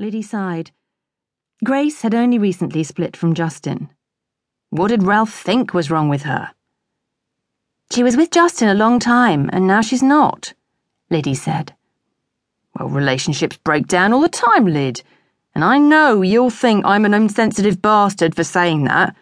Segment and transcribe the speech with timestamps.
[0.00, 0.70] Lydie sighed.
[1.64, 3.90] Grace had only recently split from Justin.
[4.70, 6.52] What did Ralph think was wrong with her?
[7.90, 10.52] She was with Justin a long time, and now she's not,
[11.10, 11.74] Lydie said.
[12.78, 15.02] Well, relationships break down all the time, Lyd.
[15.52, 19.16] And I know you'll think I'm an insensitive bastard for saying that.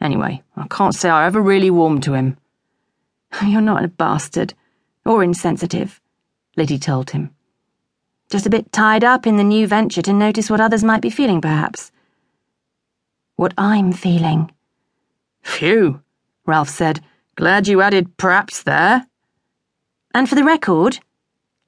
[0.00, 2.36] Anyway, I can't say I ever really warmed to him.
[3.44, 4.54] You're not a bastard,
[5.04, 6.00] or insensitive,
[6.56, 7.30] Lydie told him.
[8.28, 11.10] Just a bit tied up in the new venture to notice what others might be
[11.10, 11.92] feeling, perhaps.
[13.36, 14.50] What I'm feeling.
[15.42, 16.00] Phew,
[16.44, 17.00] Ralph said.
[17.36, 19.06] Glad you added perhaps there.
[20.14, 20.98] And for the record,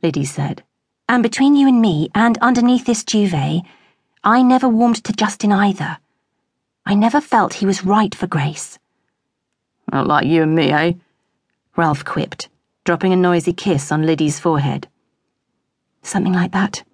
[0.02, 0.62] Lydie said,
[1.08, 3.62] and between you and me and underneath this duvet,
[4.24, 5.98] I never warmed to Justin either.
[6.84, 8.78] I never felt he was right for Grace.
[9.92, 10.92] Not like you and me, eh?
[11.77, 12.48] Ralph quipped,
[12.84, 14.88] dropping a noisy kiss on Lydie's forehead.
[16.08, 16.84] Something like that,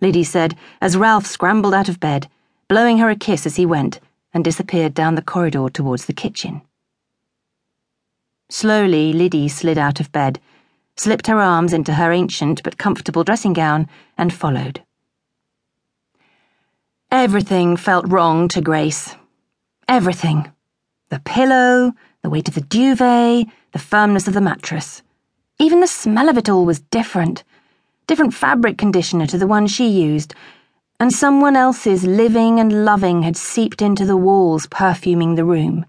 [0.00, 2.28] Lydie said as Ralph scrambled out of bed,
[2.68, 3.98] blowing her a kiss as he went,
[4.32, 6.62] and disappeared down the corridor towards the kitchen.
[8.48, 10.38] Slowly, Lydie slid out of bed,
[10.96, 14.84] slipped her arms into her ancient but comfortable dressing gown, and followed.
[17.10, 19.16] Everything felt wrong to Grace.
[19.88, 20.52] Everything.
[21.08, 21.92] The pillow,
[22.22, 25.02] the weight of the duvet, the firmness of the mattress.
[25.58, 27.42] Even the smell of it all was different.
[28.06, 30.34] Different fabric conditioner to the one she used,
[31.00, 35.86] and someone else's living and loving had seeped into the walls, perfuming the room.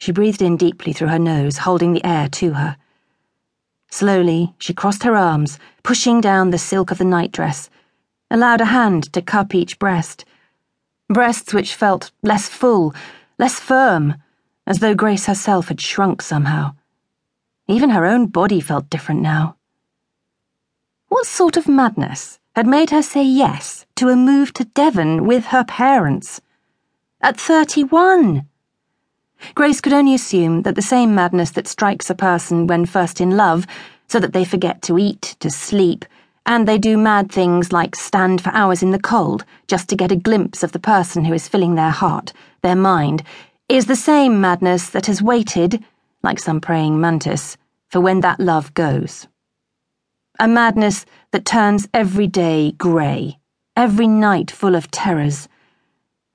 [0.00, 2.76] She breathed in deeply through her nose, holding the air to her.
[3.90, 7.70] Slowly, she crossed her arms, pushing down the silk of the nightdress,
[8.30, 10.24] allowed a hand to cup each breast.
[11.08, 12.94] Breasts which felt less full,
[13.38, 14.16] less firm,
[14.66, 16.74] as though Grace herself had shrunk somehow.
[17.68, 19.56] Even her own body felt different now.
[21.14, 25.44] What sort of madness had made her say yes to a move to Devon with
[25.46, 26.40] her parents?
[27.20, 28.48] At 31!
[29.54, 33.36] Grace could only assume that the same madness that strikes a person when first in
[33.36, 33.64] love,
[34.08, 36.04] so that they forget to eat, to sleep,
[36.46, 40.10] and they do mad things like stand for hours in the cold just to get
[40.10, 42.32] a glimpse of the person who is filling their heart,
[42.62, 43.22] their mind,
[43.68, 45.80] is the same madness that has waited,
[46.24, 47.56] like some praying mantis,
[47.88, 49.28] for when that love goes.
[50.38, 53.38] A madness that turns every day grey,
[53.76, 55.48] every night full of terrors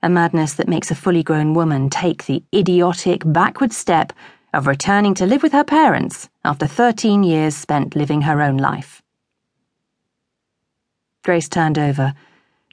[0.02, 4.12] a madness that makes a fully grown woman take the idiotic backward step
[4.54, 9.02] of returning to live with her parents after 13 years spent living her own life.
[11.22, 12.14] Grace turned over,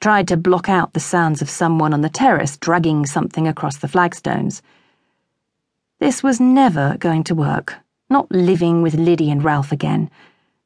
[0.00, 3.88] tried to block out the sounds of someone on the terrace dragging something across the
[3.88, 4.62] flagstones.
[5.98, 7.76] This was never going to work,
[8.08, 10.08] not living with Lydie and Ralph again.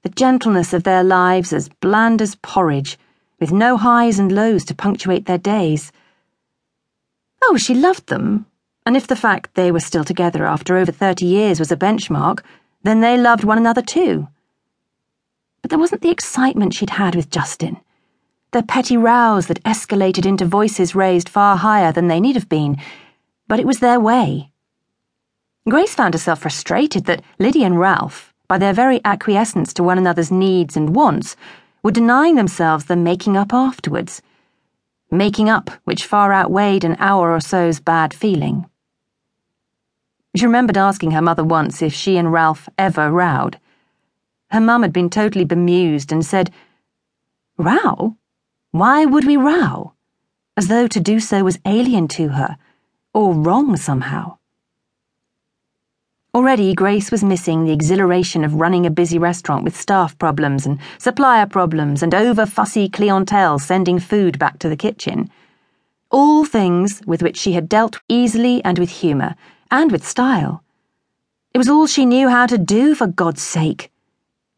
[0.02, 2.98] The gentleness of their lives as bland as porridge,
[3.38, 5.92] with no highs and lows to punctuate their days.
[7.44, 8.46] Oh, she loved them.
[8.84, 12.40] And if the fact they were still together after over 30 years was a benchmark,
[12.82, 14.26] then they loved one another too.
[15.60, 17.78] But there wasn't the excitement she'd had with Justin.
[18.50, 22.76] The petty rows that escalated into voices raised far higher than they need have been,
[23.46, 24.50] but it was their way.
[25.68, 30.30] Grace found herself frustrated that Lydia and Ralph, by their very acquiescence to one another's
[30.30, 31.36] needs and wants,
[31.82, 34.20] were denying themselves the making up afterwards
[35.10, 38.66] making up which far outweighed an hour or so's bad feeling.
[40.36, 43.58] She remembered asking her mother once if she and Ralph ever rowed.
[44.50, 46.50] Her mum had been totally bemused and said,
[47.56, 48.18] Row?
[48.70, 49.94] Why would we row?
[50.58, 52.58] As though to do so was alien to her,
[53.14, 54.36] or wrong somehow.
[56.34, 60.78] Already, Grace was missing the exhilaration of running a busy restaurant with staff problems and
[60.96, 65.30] supplier problems and over fussy clientele sending food back to the kitchen.
[66.10, 69.34] All things with which she had dealt easily and with humour,
[69.70, 70.64] and with style.
[71.52, 73.92] It was all she knew how to do, for God's sake.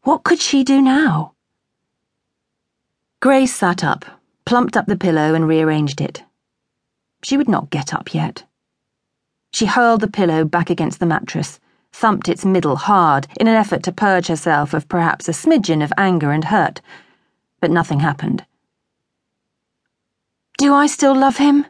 [0.03, 1.33] What could she do now?
[3.21, 4.05] Grace sat up,
[4.45, 6.23] plumped up the pillow, and rearranged it.
[7.21, 8.45] She would not get up yet.
[9.51, 11.59] She hurled the pillow back against the mattress
[11.95, 15.93] thumped its middle hard in an effort to purge herself of perhaps a smidgen of
[15.97, 16.81] anger and hurt.
[17.61, 18.45] But nothing happened.
[20.57, 21.65] Do I still love him?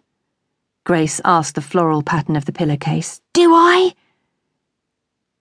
[0.84, 3.22] Grace asked the floral pattern of the pillowcase.
[3.34, 3.94] Do I?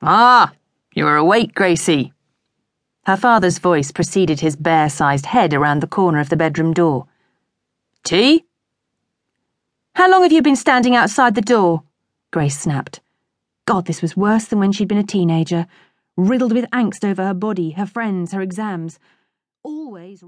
[0.03, 0.53] Ah,
[0.95, 2.13] you are awake, Gracie.
[3.07, 7.07] Her father's voice preceded his bear sized head around the corner of the bedroom door.
[8.05, 8.45] Tea?
[9.95, 11.85] How long have you been standing outside the door?
[12.31, 13.01] Grace snapped.
[13.67, 15.67] God, this was worse than when she'd been a teenager,
[16.17, 18.99] riddled with angst over her body, her friends, her exams.
[19.63, 20.23] Always.